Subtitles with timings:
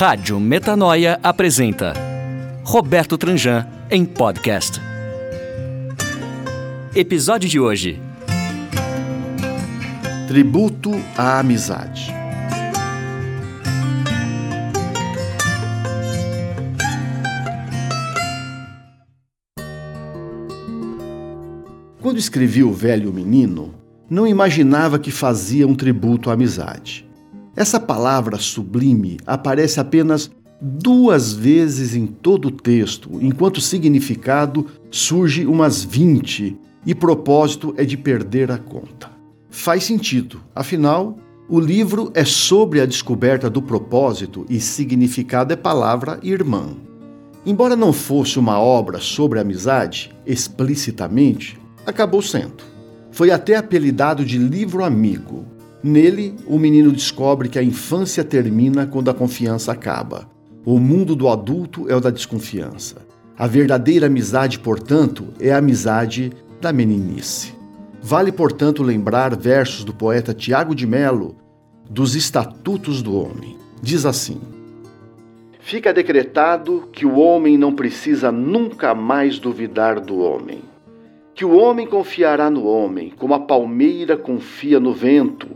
[0.00, 1.92] Rádio Metanoia apresenta
[2.64, 4.80] Roberto Tranjan em podcast.
[6.96, 8.00] Episódio de hoje:
[10.26, 12.14] Tributo à amizade.
[22.00, 23.74] Quando escrevi O Velho Menino,
[24.08, 27.09] não imaginava que fazia um tributo à amizade.
[27.56, 35.82] Essa palavra sublime aparece apenas duas vezes em todo o texto, enquanto significado surge umas
[35.82, 39.10] 20 e propósito é de perder a conta.
[39.48, 41.18] Faz sentido, afinal,
[41.48, 46.76] o livro é sobre a descoberta do propósito e significado é palavra irmã.
[47.44, 52.62] Embora não fosse uma obra sobre amizade, explicitamente, acabou sendo.
[53.10, 55.44] Foi até apelidado de livro amigo.
[55.82, 60.28] Nele, o menino descobre que a infância termina quando a confiança acaba.
[60.64, 62.96] O mundo do adulto é o da desconfiança.
[63.36, 67.54] A verdadeira amizade, portanto, é a amizade da meninice.
[68.02, 71.36] Vale, portanto, lembrar versos do poeta Tiago de Melo
[71.88, 73.56] dos Estatutos do Homem.
[73.82, 74.38] Diz assim:
[75.60, 80.62] Fica decretado que o homem não precisa nunca mais duvidar do homem
[81.40, 85.48] que o homem confiará no homem, como a palmeira confia no vento,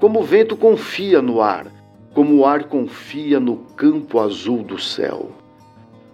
[0.00, 1.66] como o vento confia no ar,
[2.14, 5.30] como o ar confia no campo azul do céu.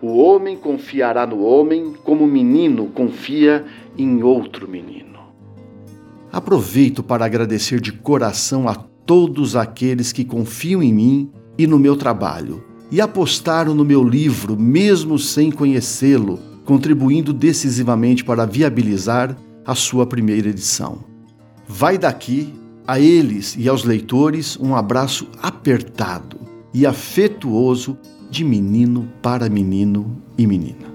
[0.02, 3.64] O homem confiará no homem, como o menino confia
[3.96, 5.20] em outro menino.
[6.30, 11.96] Aproveito para agradecer de coração a todos aqueles que confiam em mim e no meu
[11.96, 20.04] trabalho e apostaram no meu livro, mesmo sem conhecê-lo contribuindo decisivamente para viabilizar a sua
[20.04, 20.98] primeira edição.
[21.66, 22.52] Vai daqui
[22.86, 26.38] a eles e aos leitores um abraço apertado
[26.72, 27.98] e afetuoso
[28.30, 30.86] de menino para menino e menina.